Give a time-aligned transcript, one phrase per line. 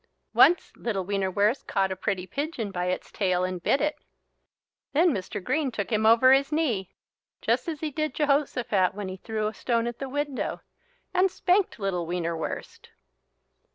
[0.33, 3.99] Once little Wienerwurst caught a pretty pigeon by its tail and bit it.
[4.93, 5.43] Then Mr.
[5.43, 6.89] Green took him over his knee,
[7.39, 10.61] just as he did Jehosophat when he threw a stone at the window,
[11.13, 12.89] and spanked little Wienerwurst.